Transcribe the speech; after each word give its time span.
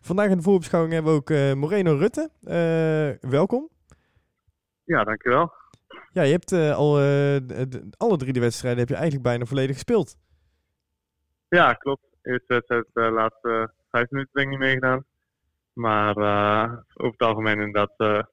Vandaag 0.00 0.30
in 0.30 0.36
de 0.36 0.42
voorbeschouwing 0.42 0.94
hebben 0.94 1.12
we 1.12 1.18
ook 1.18 1.30
uh, 1.30 1.52
Moreno 1.52 1.96
Rutte. 1.96 2.30
Uh, 2.42 3.30
welkom. 3.30 3.68
Ja, 4.84 5.04
dankjewel. 5.04 5.52
Ja, 6.12 6.22
je 6.22 6.32
hebt 6.32 6.52
uh, 6.52 6.76
al 6.76 6.98
alle 7.96 8.16
drie 8.16 8.32
de 8.32 8.40
wedstrijden 8.40 8.80
heb 8.80 8.88
je 8.88 8.94
eigenlijk 8.94 9.24
bijna 9.24 9.44
volledig 9.44 9.74
gespeeld. 9.74 10.16
Ja, 11.48 11.72
klopt. 11.72 12.02
Eerste 12.22 12.44
wedstrijd 12.46 12.86
de 12.92 13.00
laatste 13.00 13.72
vijf 13.90 14.10
minuten 14.10 14.32
ben 14.32 14.42
ik 14.42 14.48
niet 14.48 14.58
meegedaan. 14.58 15.04
Maar 15.72 16.16
over 16.94 17.12
het 17.18 17.22
algemeen 17.22 17.60
inderdaad 17.60 18.26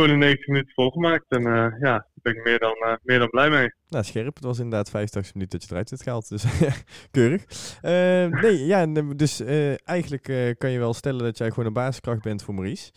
gewoon 0.00 0.14
in 0.14 0.26
90 0.26 0.46
minuten 0.46 0.74
volgemaakt. 0.74 1.24
En 1.28 1.42
uh, 1.42 1.52
ja, 1.54 1.78
daar 1.80 2.08
ben 2.22 2.36
ik 2.36 2.44
meer 2.44 2.58
dan, 2.58 2.76
uh, 2.86 2.94
meer 3.02 3.18
dan 3.18 3.30
blij 3.30 3.50
mee. 3.50 3.72
Nou, 3.88 4.04
scherp. 4.04 4.34
Het 4.34 4.44
was 4.44 4.58
inderdaad 4.58 4.90
85 4.90 5.34
minuten 5.34 5.58
dat 5.58 5.68
je 5.68 5.74
eruit 5.74 5.90
hebt 5.90 6.02
gehaald. 6.02 6.28
Dus 6.28 6.44
keurig. 7.10 7.42
Uh, 7.82 8.40
nee, 8.42 8.66
ja, 8.66 8.86
dus 9.16 9.40
eigenlijk 9.84 10.54
kan 10.58 10.70
je 10.70 10.78
wel 10.78 10.94
stellen 10.94 11.24
dat 11.24 11.38
jij 11.38 11.48
gewoon 11.48 11.66
een 11.66 11.72
basiskracht 11.72 12.22
bent 12.22 12.42
voor 12.42 12.54
Maurice. 12.54 12.92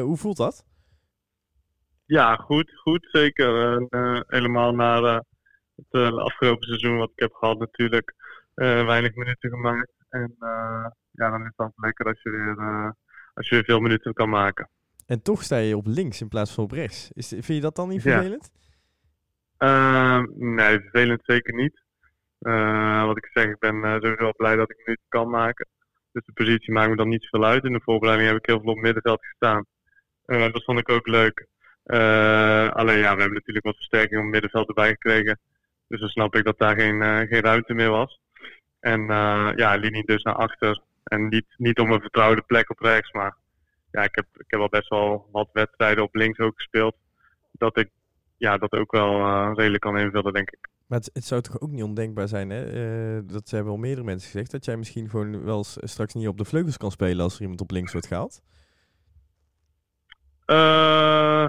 hoe 0.00 0.16
voelt 0.16 0.36
dat? 0.36 0.64
Ja, 2.06 2.34
goed. 2.34 2.72
Goed, 2.74 3.08
zeker. 3.10 3.78
helemaal 4.26 4.74
naar 4.74 5.24
het 5.90 6.14
afgelopen 6.14 6.66
seizoen 6.66 6.96
wat 6.96 7.10
ik 7.14 7.20
heb 7.20 7.32
gehad 7.32 7.58
natuurlijk. 7.58 8.14
weinig 8.54 9.14
minuten 9.14 9.50
gemaakt. 9.50 9.92
En 10.08 10.34
ja, 11.10 11.30
dan 11.30 11.40
is 11.40 11.46
het 11.46 11.56
dan 11.56 11.72
lekker 11.76 12.06
als 12.06 12.22
je 12.22 12.30
weer, 12.30 12.56
als 13.34 13.48
je 13.48 13.54
weer 13.54 13.64
veel 13.64 13.80
minuten 13.80 14.12
kan 14.12 14.28
maken. 14.28 14.68
En 15.08 15.22
toch 15.22 15.42
sta 15.42 15.56
je 15.56 15.76
op 15.76 15.86
links 15.86 16.20
in 16.20 16.28
plaats 16.28 16.52
van 16.52 16.64
op 16.64 16.70
rechts. 16.70 17.10
Is, 17.12 17.28
vind 17.28 17.46
je 17.46 17.60
dat 17.60 17.76
dan 17.76 17.88
niet 17.88 18.02
vervelend? 18.02 18.50
Ja. 19.58 20.18
Uh, 20.18 20.24
nee, 20.34 20.80
vervelend 20.80 21.20
zeker 21.24 21.54
niet. 21.54 21.82
Uh, 22.40 23.04
wat 23.04 23.16
ik 23.16 23.30
zeg, 23.32 23.44
ik 23.44 23.58
ben 23.58 23.74
uh, 23.74 23.92
sowieso 23.92 24.32
blij 24.32 24.56
dat 24.56 24.70
ik 24.70 24.86
nu 24.86 24.96
kan 25.08 25.30
maken. 25.30 25.66
Dus 26.12 26.24
de 26.24 26.32
positie 26.32 26.72
maakt 26.72 26.90
me 26.90 26.96
dan 26.96 27.08
niet 27.08 27.22
zoveel 27.22 27.48
uit. 27.48 27.64
In 27.64 27.72
de 27.72 27.80
voorbereiding 27.80 28.28
heb 28.28 28.38
ik 28.38 28.46
heel 28.46 28.60
veel 28.60 28.70
op 28.72 28.78
middenveld 28.78 29.26
gestaan. 29.26 29.64
Uh, 30.26 30.52
dat 30.52 30.64
vond 30.64 30.78
ik 30.78 30.88
ook 30.88 31.06
leuk. 31.06 31.46
alleen 32.74 32.98
ja, 32.98 33.14
we 33.14 33.20
hebben 33.20 33.38
natuurlijk 33.38 33.64
wat 33.66 33.76
versterking 33.76 34.20
op 34.20 34.26
middenveld 34.26 34.68
erbij 34.68 34.88
gekregen. 34.88 35.38
Dus 35.86 36.00
dan 36.00 36.08
snap 36.08 36.34
ik 36.34 36.44
dat 36.44 36.58
daar 36.58 36.80
geen, 36.80 37.02
geen 37.28 37.42
ruimte 37.42 37.74
meer 37.74 37.90
was. 37.90 38.20
En 38.80 39.06
ja, 39.56 39.74
linie 39.74 40.04
dus 40.04 40.22
naar 40.22 40.34
achter. 40.34 40.82
En 41.04 41.28
niet, 41.28 41.46
niet 41.56 41.78
om 41.78 41.92
een 41.92 42.00
vertrouwde 42.00 42.42
plek 42.42 42.70
op 42.70 42.78
rechts, 42.78 43.12
maar 43.12 43.36
ja, 43.98 44.04
ik 44.04 44.14
heb, 44.14 44.26
ik 44.32 44.44
heb 44.46 44.60
al 44.60 44.68
best 44.68 44.88
wel 44.88 45.28
wat 45.32 45.48
wedstrijden 45.52 46.04
op 46.04 46.14
links 46.14 46.38
ook 46.38 46.56
gespeeld. 46.56 46.96
Dat 47.52 47.78
ik 47.78 47.90
ja, 48.36 48.58
dat 48.58 48.72
ook 48.72 48.92
wel 48.92 49.18
uh, 49.18 49.50
redelijk 49.54 49.82
kan 49.82 49.98
invullen, 49.98 50.32
denk 50.32 50.50
ik. 50.50 50.68
Maar 50.86 50.98
het, 50.98 51.10
het, 51.12 51.24
zou 51.24 51.40
toch 51.40 51.60
ook 51.60 51.70
niet 51.70 51.82
ondenkbaar 51.82 52.28
zijn, 52.28 52.50
hè? 52.50 52.62
Uh, 53.16 53.22
dat 53.26 53.50
hebben 53.50 53.72
al 53.72 53.78
meerdere 53.78 54.06
mensen 54.06 54.30
gezegd, 54.30 54.50
dat 54.50 54.64
jij 54.64 54.76
misschien 54.76 55.08
gewoon 55.08 55.44
wel 55.44 55.64
straks 55.64 56.14
niet 56.14 56.28
op 56.28 56.38
de 56.38 56.44
vleugels 56.44 56.76
kan 56.76 56.90
spelen 56.90 57.24
als 57.24 57.34
er 57.34 57.40
iemand 57.40 57.60
op 57.60 57.70
links 57.70 57.92
wordt 57.92 58.06
gehaald? 58.06 58.42
Uh, 60.46 61.48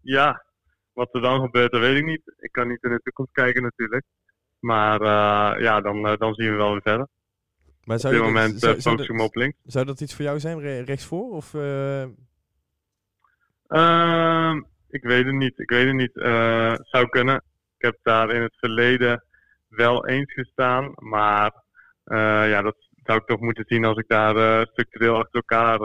ja, 0.00 0.44
wat 0.92 1.14
er 1.14 1.20
dan 1.20 1.40
gebeurt, 1.40 1.72
dat 1.72 1.80
weet 1.80 1.96
ik 1.96 2.04
niet. 2.04 2.34
Ik 2.38 2.52
kan 2.52 2.68
niet 2.68 2.82
in 2.82 2.90
de 2.90 3.00
toekomst 3.02 3.32
kijken 3.32 3.62
natuurlijk. 3.62 4.04
Maar 4.58 5.00
ja, 5.60 5.80
dan, 5.80 6.02
dan 6.02 6.34
zien 6.34 6.50
we 6.50 6.56
wel 6.56 6.72
weer 6.72 6.82
verder. 6.82 7.08
Maar 7.88 7.98
zou 7.98 8.14
op 8.14 8.20
dit 8.20 8.32
moment 8.32 8.60
zou, 8.60 8.80
focus 8.80 9.08
ik 9.08 9.14
me 9.14 9.22
op 9.22 9.34
links. 9.34 9.56
Zou 9.64 9.86
dat 9.86 10.00
iets 10.00 10.14
voor 10.14 10.24
jou 10.24 10.40
zijn, 10.40 10.60
re 10.60 10.80
rechtsvoor? 10.80 11.30
Of, 11.30 11.54
uh... 11.54 12.02
uh, 13.68 14.54
ik 14.88 15.02
weet 15.02 15.24
het 15.24 15.34
niet. 15.34 15.58
Ik 15.58 15.70
weet 15.70 15.86
het 15.86 15.94
niet. 15.94 16.16
Uh, 16.16 16.74
zou 16.80 17.08
kunnen. 17.08 17.36
Ik 17.78 17.84
heb 17.84 17.98
daar 18.02 18.30
in 18.30 18.42
het 18.42 18.56
verleden 18.56 19.24
wel 19.68 20.06
eens 20.06 20.32
gestaan. 20.32 20.92
Maar 20.94 21.64
eh, 22.04 22.48
ja, 22.48 22.62
dat 22.62 22.76
zou 23.02 23.18
ik 23.18 23.26
toch 23.26 23.40
moeten 23.40 23.64
zien 23.66 23.84
als 23.84 23.98
ik 23.98 24.08
daar 24.08 24.66
structureel 24.66 25.16
achter 25.16 25.44
elkaar 25.46 25.78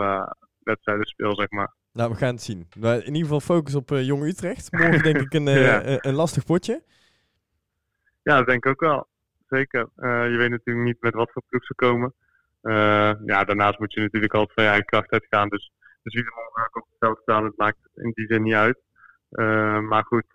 wedstrijden 0.59 1.06
speel, 1.06 1.36
zeg 1.36 1.50
maar. 1.50 1.74
Nou, 1.92 2.12
we 2.12 2.18
gaan 2.18 2.34
het 2.34 2.44
zien. 2.44 2.68
in 2.81 3.06
ieder 3.06 3.22
geval 3.22 3.40
focus 3.40 3.76
op 3.76 3.90
Jong 3.90 4.24
Utrecht. 4.24 4.72
Morgen 4.72 5.04
denk 5.04 5.22
ik 5.31 5.34
een, 5.34 5.50
ja. 5.50 6.04
een 6.04 6.14
lastig 6.14 6.46
potje. 6.46 6.84
Ja, 8.24 8.38
dat 8.38 8.47
denk 8.47 8.66
ik 8.66 8.72
ook 8.72 8.80
wel 8.80 9.08
zeker. 9.53 9.90
Uh, 9.97 10.31
je 10.31 10.38
weet 10.38 10.50
natuurlijk 10.50 10.86
niet 10.86 11.02
met 11.02 11.14
wat 11.14 11.31
voor 11.31 11.44
ploeg 11.50 11.66
ze 11.66 11.75
komen. 11.75 12.14
Uh, 12.62 13.14
ja, 13.25 13.44
daarnaast 13.44 13.80
moet 13.80 13.94
je 13.94 14.00
natuurlijk 14.00 14.34
altijd 14.34 14.53
van 14.53 14.64
je 14.64 14.69
eigen 14.69 14.88
kracht 14.88 15.12
uitgaan. 15.12 15.50
Dus, 15.50 15.72
dus 16.03 16.14
wie 16.14 16.24
er 16.24 16.31
morgen 16.56 16.81
op 16.81 16.88
het 16.90 16.97
veld 17.00 17.19
staan, 17.22 17.44
het 17.44 17.58
maakt 17.58 17.78
in 17.96 18.12
die 18.14 18.25
zin 18.28 18.44
niet 18.44 18.53
uit. 18.53 18.80
Uh, 19.31 19.80
maar 19.80 20.03
goed, 20.03 20.30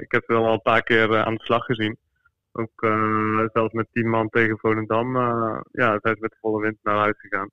ik 0.00 0.12
heb 0.12 0.26
wel 0.26 0.46
al 0.46 0.52
een 0.52 0.62
paar 0.62 0.82
keer 0.82 1.24
aan 1.24 1.34
de 1.34 1.44
slag 1.44 1.64
gezien. 1.64 1.98
Ook 2.52 2.86
zelfs 3.52 3.72
met 3.72 3.88
tien 3.92 4.08
man 4.08 4.28
tegen 4.28 4.58
Volendam. 4.58 5.16
ja, 5.70 5.98
zijn 6.02 6.14
ze 6.14 6.20
met 6.20 6.30
de 6.30 6.36
volle 6.40 6.60
wind 6.60 6.78
naar 6.82 6.96
huis 6.96 7.18
gegaan. 7.18 7.50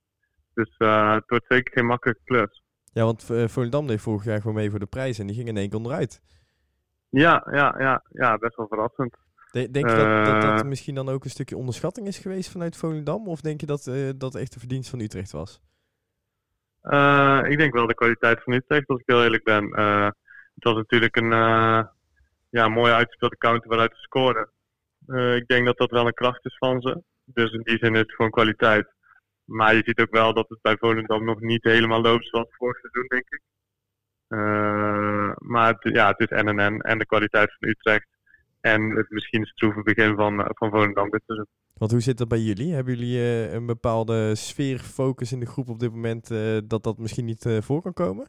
Dus 0.54 0.76
het 0.78 1.24
wordt 1.28 1.46
zeker 1.48 1.74
geen 1.74 1.86
makkelijke 1.86 2.22
klus. 2.24 2.64
Ja, 2.94 3.04
want 3.04 3.34
Volendam 3.46 3.88
deed 3.88 4.02
vorig 4.02 4.24
jaar 4.24 4.42
gewoon 4.42 4.56
mee 4.56 4.70
voor 4.70 4.80
de 4.80 4.86
prijs 4.86 5.20
en 5.20 5.28
die 5.28 5.36
ging 5.36 5.48
in 5.48 5.58
één 5.58 5.68
keer 5.68 5.78
onderuit. 5.78 6.22
Ja, 7.10 7.48
ja, 7.52 7.76
ja, 7.78 8.04
ja, 8.10 8.38
best 8.38 8.56
wel 8.56 8.68
verrassend. 8.68 9.18
Denk 9.52 9.90
je 9.90 9.96
dat, 9.96 10.26
dat, 10.26 10.42
dat 10.42 10.60
eh. 10.62 10.68
misschien 10.68 10.96
dan 10.96 11.10
ook 11.10 11.24
een 11.24 11.30
stukje 11.30 11.58
onderschatting 11.58 12.08
is 12.08 12.18
geweest 12.18 12.52
vanuit 12.52 12.78
Volendam? 12.78 13.28
Of 13.28 13.42
denk 13.42 13.60
je 13.60 13.66
dat 13.66 13.86
uh, 13.86 14.10
dat 14.16 14.36
echt 14.36 14.54
de 14.54 14.60
verdienst 14.60 14.90
van 14.90 15.00
Utrecht 15.00 15.32
was? 15.32 15.62
Uh, 16.84 17.42
ik 17.44 17.58
denk 17.58 17.74
wel 17.74 17.88
de 17.88 17.94
kwaliteit 17.94 18.44
van 18.44 18.54
Utrecht, 18.54 18.88
als 18.88 19.00
ik 19.00 19.06
heel 19.06 19.24
eerlijk 19.24 19.44
ben. 19.44 19.64
het 20.56 20.64
was 20.64 20.76
natuurlijk 20.76 21.16
een 21.16 21.32
ja, 22.50 22.68
mooie 22.68 22.94
uitgespeelde 22.94 23.38
counter 23.38 23.70
waaruit 23.70 23.96
ze 23.96 24.02
scoren. 24.02 24.50
ik 25.36 25.48
denk 25.48 25.66
dat 25.66 25.78
dat 25.78 25.92
wel 25.92 26.08
een 26.08 26.14
kracht 26.14 26.46
is 26.46 26.58
van 26.58 26.82
ze. 26.82 27.04
Dus 27.24 27.52
in 27.52 27.62
die 27.62 27.78
zin 27.78 27.94
is 27.94 28.00
het 28.00 28.16
gewoon 28.16 28.32
kwaliteit. 28.32 28.96
Maar 29.44 29.76
je 29.76 29.82
ziet 29.86 30.00
ook 30.00 30.12
wel 30.12 30.34
dat 30.34 30.50
het 30.50 30.62
bij 30.62 30.78
Volendam 30.78 31.24
nog 31.26 31.40
niet 31.40 31.64
helemaal 31.64 32.02
loopt 32.02 32.28
zoals 32.28 32.48
vorig 32.50 32.78
seizoen, 32.80 33.08
denk 33.08 33.28
ik. 33.30 33.42
maar 35.48 35.74
het, 35.74 35.96
ja, 35.96 36.08
het 36.18 36.32
is 36.32 36.42
NNN 36.42 36.82
en 36.82 36.98
de 36.98 37.06
kwaliteit 37.06 37.56
van 37.60 37.70
Utrecht 37.70 38.17
en 38.72 38.96
het 38.96 39.10
misschien 39.10 39.46
stroeve 39.46 39.84
begin 39.84 40.16
van, 40.16 40.44
eh, 40.44 40.50
van 40.50 40.70
Volendam 40.70 41.10
dit 41.10 41.22
seizoen. 41.26 41.48
Want 41.74 41.92
hoe 41.92 42.02
zit 42.02 42.18
dat 42.18 42.28
bij 42.28 42.40
jullie? 42.40 42.74
Hebben 42.74 42.96
jullie 42.96 43.18
uh, 43.18 43.54
een 43.54 43.66
bepaalde 43.66 44.36
sfeer, 44.36 44.80
focus 44.80 45.32
in 45.32 45.40
de 45.40 45.46
groep 45.46 45.70
op 45.70 45.80
dit 45.80 45.92
moment 45.92 46.32
uh, 46.32 46.58
dat 46.64 46.84
dat 46.84 46.98
misschien 46.98 47.26
niet 47.26 47.46
uh, 47.46 47.62
voor 47.62 47.82
kan 47.82 47.94
komen? 47.94 48.28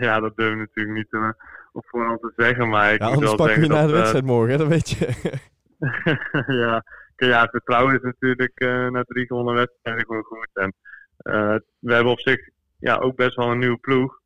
ja, 0.00 0.20
dat 0.20 0.36
durf 0.36 0.52
ik 0.52 0.58
natuurlijk 0.58 0.96
niet 0.96 1.22
op 1.72 1.86
voorhand 1.86 2.20
te 2.20 2.32
zeggen. 2.36 2.68
Maar 2.68 2.92
ik 2.92 3.00
ja, 3.00 3.06
anders 3.06 3.34
pakken 3.34 3.60
we 3.60 3.66
na 3.66 3.86
de 3.86 3.92
wedstrijd 3.92 4.24
morgen, 4.24 4.58
dat 4.58 4.68
weet 4.68 4.90
je. 4.90 5.34
ja, 6.62 6.84
ja, 7.16 7.48
vertrouwen 7.50 7.94
is 7.94 8.02
natuurlijk 8.02 8.52
na 8.90 9.02
drie 9.02 9.26
gewonnen 9.26 9.54
wedstrijden 9.54 10.06
gewoon 10.06 10.22
goed. 10.22 10.48
En 10.52 10.74
we 11.78 11.94
hebben 11.94 12.12
op 12.12 12.20
zich 12.20 12.48
ja, 12.78 12.96
ook 12.96 13.16
best 13.16 13.36
wel 13.36 13.50
een 13.50 13.58
nieuwe 13.58 13.78
ploeg. 13.78 14.17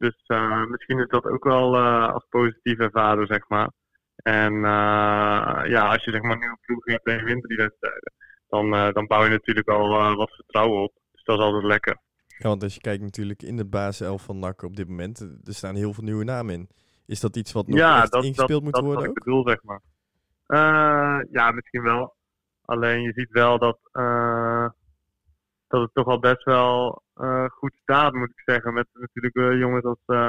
Dus 0.00 0.24
uh, 0.26 0.66
misschien 0.66 0.98
is 0.98 1.08
dat 1.08 1.24
ook 1.24 1.44
wel 1.44 1.74
uh, 1.74 2.12
als 2.12 2.26
positief 2.28 2.78
ervaren, 2.78 3.26
zeg 3.26 3.48
maar. 3.48 3.70
En 4.16 4.54
uh, 4.54 5.62
ja, 5.66 5.88
als 5.88 6.04
je 6.04 6.10
zeg 6.10 6.22
maar 6.22 6.38
nieuwe 6.38 6.58
ploeg 6.60 6.84
hebt 6.84 7.06
en 7.06 7.16
je 7.16 7.24
wint 7.24 7.42
die 7.42 7.56
wedstrijden, 7.56 8.12
dan, 8.48 8.70
dan 8.70 9.06
bouw 9.06 9.24
je 9.24 9.30
natuurlijk 9.30 9.68
al 9.68 10.16
wat 10.16 10.30
vertrouwen 10.30 10.82
op. 10.82 10.92
Dus 11.12 11.24
dat 11.24 11.38
is 11.38 11.44
altijd 11.44 11.64
lekker. 11.64 11.98
Ja, 12.26 12.48
want 12.48 12.62
als 12.62 12.74
je 12.74 12.80
kijkt 12.80 13.02
natuurlijk 13.02 13.42
in 13.42 13.56
de 13.56 13.66
basiself 13.66 14.22
van 14.22 14.38
NAC 14.38 14.62
op 14.62 14.76
dit 14.76 14.88
moment, 14.88 15.20
er 15.20 15.54
staan 15.54 15.74
heel 15.74 15.92
veel 15.92 16.04
nieuwe 16.04 16.24
namen 16.24 16.54
in. 16.54 16.68
Is 17.06 17.20
dat 17.20 17.36
iets 17.36 17.52
wat 17.52 17.66
nog 17.66 17.78
ja, 17.78 18.02
echt 18.02 18.12
dat, 18.12 18.24
ingespeeld 18.24 18.62
moet 18.62 18.78
worden? 18.78 18.90
Ja, 18.90 19.06
dat 19.06 19.16
is 19.16 19.16
ik 19.16 19.24
bedoel, 19.24 19.48
zeg 19.48 19.62
maar. 19.62 19.80
ja, 21.30 21.50
misschien 21.50 21.82
wel. 21.82 22.14
Alleen 22.64 23.02
je 23.02 23.12
ziet 23.12 23.30
wel 23.30 23.58
dat, 23.58 23.78
dat 25.70 25.80
het 25.80 25.94
toch 25.94 26.06
al 26.06 26.18
best 26.18 26.44
wel 26.44 27.02
uh, 27.16 27.44
goed 27.44 27.74
staat, 27.82 28.12
moet 28.12 28.30
ik 28.30 28.42
zeggen. 28.44 28.74
Met 28.74 28.88
natuurlijk 28.92 29.36
uh, 29.36 29.58
jongens 29.58 29.84
als, 29.84 30.02
uh, 30.06 30.28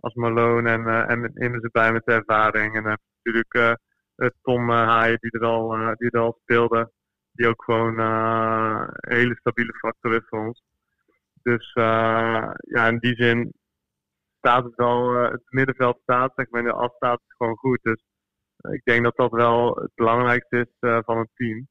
als 0.00 0.14
Malone 0.14 0.70
en, 0.70 0.80
uh, 0.80 1.10
en 1.10 1.34
Immers 1.34 1.62
erbij 1.62 1.92
met 1.92 2.04
de 2.04 2.12
ervaring. 2.12 2.76
En 2.76 2.82
natuurlijk 2.82 3.78
Tom 4.42 4.70
Haaien 4.70 5.18
die 5.20 5.30
er, 5.30 5.44
al, 5.44 5.68
die 5.96 6.10
er 6.10 6.20
al 6.20 6.38
speelde. 6.42 6.92
Die 7.32 7.48
ook 7.48 7.64
gewoon 7.64 7.98
een 7.98 8.88
hele 9.00 9.34
stabiele 9.34 9.72
factor 9.72 10.14
is 10.14 10.26
voor 10.28 10.46
ons. 10.46 10.62
Dus 11.42 11.72
ja, 12.60 12.86
in 12.88 12.98
die 12.98 13.14
zin 13.14 13.52
staat 14.38 14.64
het 14.64 14.74
wel, 14.74 15.12
het 15.14 15.42
middenveld 15.48 15.98
staat, 16.02 16.32
zeg 16.34 16.50
maar, 16.50 16.60
in 16.60 16.66
de 16.66 16.72
as 16.72 16.94
staat 16.96 17.20
het 17.26 17.36
gewoon 17.36 17.56
goed. 17.56 17.78
Dus 17.82 18.04
ik 18.70 18.84
denk 18.84 19.04
dat 19.04 19.16
dat 19.16 19.30
wel 19.30 19.76
het 19.76 19.94
belangrijkste 19.94 20.58
is 20.58 21.02
van 21.04 21.18
het 21.18 21.28
team. 21.34 21.68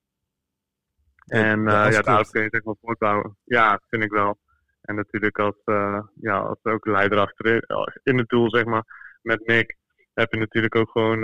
En 1.27 1.63
ja, 1.63 1.89
ja 1.89 2.01
daar 2.01 2.29
kun 2.29 2.41
je 2.41 2.47
zeg 2.51 2.63
maar 2.63 2.75
voortbouwen. 2.81 3.37
Ja, 3.43 3.81
vind 3.89 4.03
ik 4.03 4.11
wel. 4.11 4.37
En 4.81 4.95
natuurlijk 4.95 5.39
als, 5.39 5.61
uh, 5.65 5.99
ja, 6.15 6.39
als 6.39 6.63
ook 6.63 6.85
leider 6.85 7.19
achterin, 7.19 7.63
in 8.03 8.17
het 8.17 8.27
doel, 8.29 8.49
zeg 8.49 8.65
maar, 8.65 8.83
met 9.21 9.45
Nick, 9.47 9.77
heb 10.13 10.31
je 10.31 10.39
natuurlijk 10.39 10.75
ook 10.75 10.89
gewoon 10.89 11.19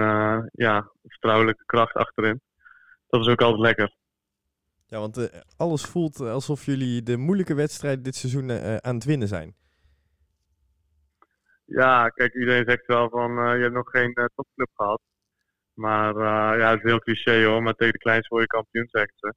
ja, 0.51 0.91
vertrouwelijke 1.03 1.63
kracht 1.65 1.93
achterin. 1.93 2.41
Dat 3.07 3.21
is 3.21 3.27
ook 3.27 3.41
altijd 3.41 3.61
lekker. 3.61 3.95
Ja, 4.85 4.99
want 4.99 5.17
uh, 5.17 5.25
alles 5.57 5.85
voelt 5.85 6.19
alsof 6.19 6.65
jullie 6.65 7.03
de 7.03 7.17
moeilijke 7.17 7.53
wedstrijd 7.53 8.03
dit 8.03 8.15
seizoen 8.15 8.51
aan 8.83 8.95
het 8.95 9.03
winnen 9.03 9.27
zijn. 9.27 9.55
Ja, 11.65 12.09
kijk, 12.09 12.33
iedereen 12.33 12.65
zegt 12.65 12.85
wel 12.85 13.09
van 13.09 13.31
je 13.31 13.61
hebt 13.61 13.73
nog 13.73 13.89
geen 13.89 14.13
topclub 14.13 14.69
gehad. 14.73 15.01
Maar 15.73 16.17
ja, 16.57 16.69
het 16.69 16.77
is 16.77 16.89
heel 16.89 16.99
cliché 16.99 17.45
hoor, 17.45 17.63
maar 17.63 17.73
tegen 17.73 17.93
de 17.93 17.99
kleinste 17.99 18.29
word 18.29 18.41
je 18.41 18.47
kampioen, 18.47 18.87
zegt 18.87 19.13
ze. 19.15 19.33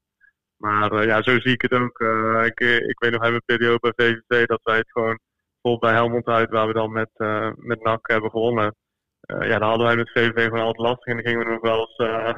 Maar 0.57 1.07
ja, 1.07 1.23
zo 1.23 1.41
zie 1.41 1.53
ik 1.53 1.63
het 1.63 1.73
ook. 1.73 2.01
ik, 2.45 2.61
ik 2.61 2.99
weet 2.99 3.13
nog 3.13 3.23
uit 3.23 3.31
mijn 3.31 3.43
periode 3.45 3.79
bij 3.81 3.93
VVV 3.97 4.47
dat 4.47 4.61
wij 4.63 4.77
het 4.77 4.91
gewoon 4.91 5.19
vol 5.63 5.79
bij 5.79 5.93
Helmond 5.93 6.27
uit, 6.27 6.51
waar 6.51 6.67
we 6.67 6.73
dan 6.73 6.93
met, 6.93 7.11
met 7.57 7.83
NAC 7.83 8.09
hebben 8.09 8.31
gewonnen. 8.31 8.75
ja, 9.21 9.59
dan 9.59 9.69
hadden 9.69 9.87
wij 9.87 9.97
met 9.97 10.11
VVV 10.11 10.45
gewoon 10.45 10.65
altijd 10.65 10.87
lastig 10.87 11.05
en 11.07 11.15
dan 11.15 11.25
gingen 11.25 11.47
we 11.47 11.53
nog 11.53 11.61
wel 11.61 11.79
eens 11.79 11.97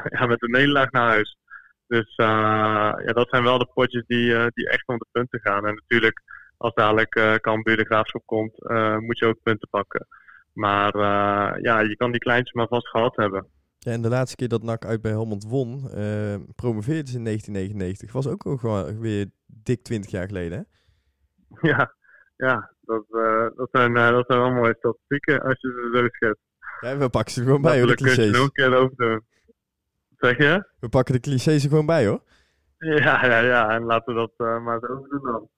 ja, 0.19 0.27
met 0.27 0.43
een 0.43 0.51
nederlaag 0.51 0.91
naar 0.91 1.09
huis. 1.09 1.37
Dus 1.87 2.13
ja, 2.17 2.93
dat 2.93 3.29
zijn 3.29 3.43
wel 3.43 3.59
de 3.59 3.71
potjes 3.75 4.05
die, 4.07 4.51
die 4.53 4.69
echt 4.69 4.89
om 4.89 4.99
de 4.99 5.07
punten 5.13 5.41
gaan. 5.41 5.67
En 5.67 5.75
natuurlijk, 5.75 6.23
als 6.57 6.75
dadelijk 6.75 7.17
uh, 7.17 7.35
Cambuur 7.35 7.77
de 7.77 7.85
Graafschap 7.85 8.23
komt, 8.25 8.55
moet 8.99 9.19
je 9.19 9.27
ook 9.27 9.43
punten 9.43 9.69
pakken. 9.71 10.07
Maar 10.53 10.93
ja, 11.63 11.81
je 11.81 11.97
kan 11.97 12.11
die 12.11 12.21
kleintjes 12.21 12.53
maar 12.53 12.69
vast 12.69 12.89
gehad 12.89 13.17
hebben. 13.17 13.47
Ja, 13.89 13.95
en 13.95 14.03
de 14.03 14.09
laatste 14.09 14.37
keer 14.37 14.49
dat 14.49 14.63
NAC 14.63 14.85
uit 14.85 15.01
bij 15.01 15.11
Helmond 15.11 15.45
won, 15.45 15.91
uh, 15.95 16.35
promoveerde 16.55 17.11
ze 17.11 17.17
in 17.17 17.25
1999. 17.25 18.13
Was 18.13 18.27
ook 18.27 18.61
gewoon 18.61 19.01
weer 19.01 19.31
dik 19.47 19.83
20 19.83 20.11
jaar 20.11 20.27
geleden, 20.27 20.59
hè? 20.59 20.65
Ja, 21.69 21.95
ja 22.37 22.73
dat, 22.81 23.05
uh, 23.11 23.47
dat, 23.57 23.69
zijn, 23.73 23.97
uh, 23.97 24.09
dat 24.09 24.25
zijn 24.27 24.55
mooie 24.55 24.75
statistieken 24.79 25.43
als 25.43 25.61
je 25.61 25.69
ze 25.69 25.99
zo 25.99 26.09
schetst. 26.09 26.43
Ja, 26.81 26.97
we 26.97 27.09
pakken 27.09 27.33
ze 27.33 27.43
gewoon 27.43 27.63
bij, 27.63 27.79
hoor, 27.79 27.87
de 27.87 27.95
clichés. 27.95 28.31
nog 28.31 28.43
een 28.43 28.53
keer 28.53 28.75
over 28.75 29.23
Zeg 30.17 30.37
je? 30.37 30.69
We 30.81 30.89
pakken 30.89 31.15
de 31.15 31.21
clichés 31.21 31.63
er 31.63 31.69
gewoon 31.69 31.87
bij, 31.87 32.07
hoor. 32.07 32.23
Ja, 32.79 33.27
ja, 33.27 33.39
ja. 33.39 33.71
En 33.71 33.83
laten 33.83 34.15
we 34.15 34.21
dat 34.21 34.63
maar 34.63 34.79
zo 34.81 35.07
doen 35.09 35.23
dan. 35.23 35.49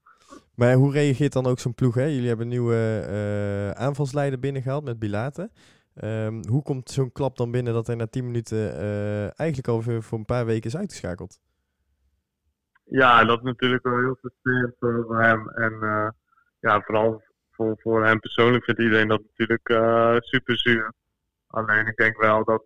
Maar 0.54 0.74
hoe 0.74 0.92
reageert 0.92 1.32
dan 1.32 1.46
ook 1.46 1.58
zo'n 1.58 1.74
ploeg, 1.74 1.94
hè? 1.94 2.04
Jullie 2.04 2.28
hebben 2.28 2.46
een 2.46 2.52
nieuwe 2.52 3.72
aanvalsleider 3.76 4.38
binnengehaald 4.38 4.84
met 4.84 4.98
Bilaten. 4.98 5.52
Um, 5.94 6.46
hoe 6.48 6.62
komt 6.62 6.90
zo'n 6.90 7.12
klap 7.12 7.36
dan 7.36 7.50
binnen 7.50 7.72
dat 7.72 7.86
hij 7.86 7.96
na 7.96 8.06
10 8.06 8.24
minuten 8.24 8.56
uh, 8.56 9.40
eigenlijk 9.40 9.68
al 9.68 9.82
voor, 9.82 10.02
voor, 10.02 10.18
een 10.18 10.24
paar 10.24 10.46
weken 10.46 10.70
is 10.70 10.76
uitgeschakeld? 10.76 11.40
Ja, 12.84 13.24
dat 13.24 13.38
is 13.38 13.44
natuurlijk 13.44 13.82
wel 13.82 13.98
heel 13.98 14.16
frustrerend 14.20 14.74
voor 14.78 15.22
hem. 15.22 15.48
En 15.48 15.72
uh, 15.72 16.08
ja, 16.60 16.80
vooral 16.80 17.22
voor, 17.50 17.78
voor 17.80 18.04
hem 18.04 18.20
persoonlijk 18.20 18.64
vindt 18.64 18.80
iedereen 18.80 19.08
dat 19.08 19.20
natuurlijk 19.28 19.68
uh, 19.68 20.16
super 20.18 20.58
zuur. 20.58 20.92
Alleen 21.46 21.86
ik 21.86 21.96
denk 21.96 22.20
wel 22.20 22.44
dat, 22.44 22.64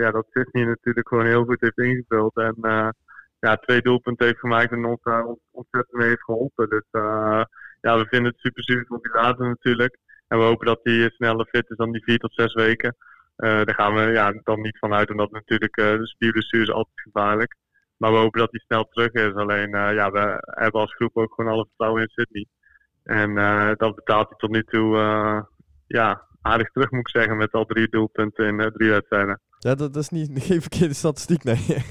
ja, 0.00 0.10
dat 0.10 0.26
Sydney 0.30 0.64
natuurlijk 0.64 1.08
gewoon 1.08 1.26
heel 1.26 1.44
goed 1.44 1.60
heeft 1.60 1.78
ingevuld. 1.78 2.36
En 2.36 2.54
ja, 3.38 3.56
twee 3.56 3.82
doelpunten 3.82 4.26
heeft 4.26 4.38
gemaakt 4.38 4.72
en 4.72 4.84
ons 4.84 5.00
ontzettend 5.50 5.96
mee 5.96 6.08
heeft 6.08 6.24
geholpen. 6.24 6.68
Dus 6.68 6.84
ja, 7.80 7.98
we 7.98 8.06
vinden 8.08 8.30
het 8.30 8.40
super 8.40 8.64
zuur 8.64 8.84
voor 8.86 9.02
die 9.02 9.12
later 9.12 9.48
natuurlijk. 9.48 9.98
En 10.28 10.38
we 10.38 10.44
hopen 10.44 10.66
dat 10.66 10.80
hij 10.82 11.10
sneller 11.10 11.46
fit 11.46 11.70
is 11.70 11.76
dan 11.76 11.92
die 11.92 12.02
vier 12.04 12.18
tot 12.18 12.34
zes 12.34 12.54
weken. 12.54 12.96
Uh, 13.36 13.64
daar 13.64 13.74
gaan 13.74 13.94
we 13.94 14.00
ja, 14.00 14.40
dan 14.42 14.60
niet 14.60 14.78
van 14.78 14.94
uit, 14.94 15.10
omdat 15.10 15.30
natuurlijk 15.30 15.76
uh, 15.76 15.86
de 15.86 16.06
spierblessure 16.06 16.62
is 16.62 16.70
altijd 16.70 17.00
gevaarlijk. 17.00 17.54
Maar 17.96 18.12
we 18.12 18.18
hopen 18.18 18.40
dat 18.40 18.50
hij 18.50 18.60
snel 18.60 18.84
terug 18.84 19.12
is. 19.12 19.34
Alleen, 19.34 19.74
uh, 19.74 19.94
ja, 19.94 20.10
we 20.10 20.38
hebben 20.40 20.80
als 20.80 20.94
groep 20.94 21.16
ook 21.16 21.34
gewoon 21.34 21.52
alle 21.52 21.66
vertrouwen 21.66 22.02
in 22.02 22.08
Sydney. 22.08 22.46
En 23.02 23.34
dat 23.76 23.94
betaalt 23.94 24.28
hij 24.28 24.38
tot 24.38 24.50
nu 24.50 24.62
toe 24.62 24.96
ja, 25.86 26.26
aardig 26.42 26.70
terug, 26.70 26.90
moet 26.90 27.08
ik 27.08 27.08
zeggen, 27.08 27.36
met 27.36 27.52
al 27.52 27.64
drie 27.64 27.88
doelpunten 27.88 28.46
in 28.46 28.72
drie 28.72 28.90
wedstrijden. 28.90 29.40
Ja, 29.58 29.74
dat, 29.74 29.94
dat 29.94 30.02
is 30.02 30.08
niet, 30.08 30.30
geen 30.48 30.60
verkeerde 30.60 30.94
statistiek, 30.94 31.44
nee. 31.44 31.64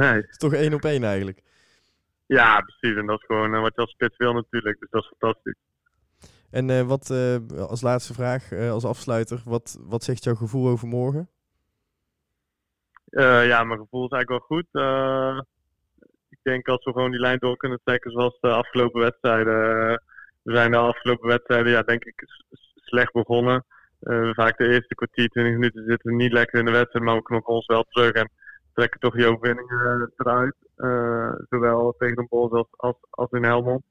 nee. 0.00 0.14
Het 0.14 0.30
is 0.30 0.36
toch 0.36 0.52
één 0.52 0.74
op 0.74 0.84
één 0.84 1.04
eigenlijk. 1.04 1.42
Ja, 2.26 2.60
precies. 2.60 2.98
En 2.98 3.06
dat 3.06 3.18
is 3.20 3.26
gewoon 3.26 3.50
wat 3.50 3.74
je 3.74 3.80
als 3.80 3.90
spits 3.90 4.16
wil 4.16 4.32
natuurlijk. 4.32 4.80
Dus 4.80 4.90
dat 4.90 5.02
is 5.02 5.12
fantastisch. 5.18 5.58
En 6.54 6.68
uh, 6.68 6.82
wat, 6.82 7.10
uh, 7.10 7.36
als 7.68 7.82
laatste 7.82 8.14
vraag, 8.14 8.50
uh, 8.50 8.70
als 8.70 8.84
afsluiter, 8.84 9.42
wat, 9.44 9.78
wat 9.80 10.04
zegt 10.04 10.24
jouw 10.24 10.34
gevoel 10.34 10.68
over 10.68 10.88
morgen? 10.88 11.28
ja, 13.50 13.64
mijn 13.64 13.78
gevoel 13.78 14.04
is 14.04 14.10
eigenlijk 14.10 14.28
wel 14.28 14.58
goed. 14.58 14.66
ik 16.28 16.38
denk 16.42 16.68
als 16.68 16.84
we 16.84 16.92
gewoon 16.92 17.10
die 17.10 17.20
lijn 17.20 17.38
door 17.38 17.56
kunnen 17.56 17.80
trekken 17.84 18.10
zoals 18.10 18.40
de 18.40 18.48
afgelopen 18.48 19.00
wedstrijden. 19.00 19.54
we 20.42 20.54
zijn 20.54 20.70
de 20.70 20.76
afgelopen 20.76 21.28
wedstrijden, 21.28 21.72
ja, 21.72 21.82
denk 21.82 22.04
ik, 22.04 22.24
slecht 22.74 23.12
begonnen. 23.12 23.64
vaak 24.32 24.58
de 24.58 24.68
eerste 24.68 24.94
kwartier, 24.94 25.28
20 25.28 25.52
minuten 25.52 25.84
zitten 25.86 26.10
we 26.10 26.16
niet 26.16 26.32
lekker 26.32 26.58
in 26.58 26.64
de 26.64 26.70
wedstrijd, 26.70 27.04
maar 27.04 27.16
we 27.16 27.22
knokken 27.22 27.54
ons 27.54 27.66
wel 27.66 27.86
terug 27.88 28.12
en 28.12 28.30
trekken 28.72 29.00
toch 29.00 29.14
die 29.14 29.26
overwinningen 29.26 30.12
eruit. 30.16 30.56
zowel 31.50 31.94
tegen 31.98 32.16
de 32.16 32.26
Bols 32.28 32.52
als, 32.52 32.68
als, 32.70 32.96
als 33.10 33.30
in 33.30 33.44
Helmond. 33.44 33.82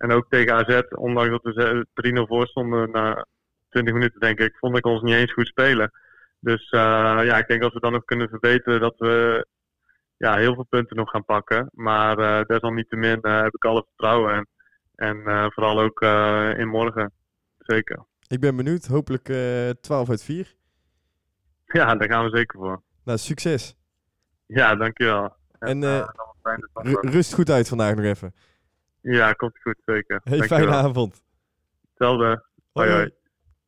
En 0.00 0.12
ook 0.12 0.26
tegen 0.28 0.54
AZ, 0.54 0.82
ondanks 0.90 1.30
dat 1.30 1.54
we 1.54 1.86
3-0 2.24 2.28
voor 2.28 2.46
stonden 2.46 2.90
na 2.90 3.26
20 3.68 3.94
minuten, 3.94 4.20
denk 4.20 4.38
ik, 4.38 4.56
vond 4.58 4.76
ik 4.76 4.86
ons 4.86 5.02
niet 5.02 5.14
eens 5.14 5.32
goed 5.32 5.46
spelen. 5.46 5.90
Dus 6.38 6.72
uh, 6.72 6.80
ja, 7.24 7.38
ik 7.38 7.46
denk 7.46 7.62
dat 7.62 7.72
we 7.72 7.80
dan 7.80 7.92
nog 7.92 8.04
kunnen 8.04 8.28
verbeteren 8.28 8.80
dat 8.80 8.94
we 8.98 9.46
ja, 10.16 10.36
heel 10.36 10.54
veel 10.54 10.66
punten 10.68 10.96
nog 10.96 11.10
gaan 11.10 11.24
pakken. 11.24 11.70
Maar 11.72 12.18
uh, 12.18 12.40
desalniettemin 12.46 13.18
uh, 13.22 13.40
heb 13.40 13.54
ik 13.54 13.64
alle 13.64 13.84
vertrouwen 13.86 14.34
en, 14.34 14.46
en 15.24 15.52
vooral 15.52 15.80
ook 15.80 16.00
in 16.58 16.68
morgen. 16.68 17.12
Zeker. 17.58 18.04
Ik 18.26 18.40
ben 18.40 18.56
benieuwd. 18.56 18.86
Hopelijk 18.86 19.32
12 19.80 20.10
uit 20.10 20.22
4. 20.22 20.54
Ja, 21.66 21.94
daar 21.94 22.08
gaan 22.08 22.24
we 22.24 22.36
zeker 22.36 22.58
voor. 22.58 22.82
Nou, 23.04 23.18
succes. 23.18 23.76
Ja, 24.46 24.74
dankjewel. 24.74 25.36
En, 25.58 25.82
en 25.82 26.12
rust 27.00 27.34
goed 27.34 27.50
uit 27.50 27.68
vandaag 27.68 27.94
nog 27.94 28.04
even. 28.04 28.34
Ja, 29.02 29.32
komt 29.32 29.58
goed, 29.62 29.76
zeker. 29.84 30.20
Hey, 30.24 30.42
fijne 30.42 30.74
avond. 30.74 31.22
Hetzelfde. 31.88 32.44
Hoi, 32.72 32.90
hoi. 32.90 33.10